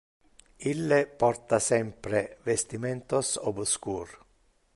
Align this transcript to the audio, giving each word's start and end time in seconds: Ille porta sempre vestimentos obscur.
Ille 0.69 0.99
porta 1.23 1.59
sempre 1.67 2.23
vestimentos 2.51 3.39
obscur. 3.53 4.19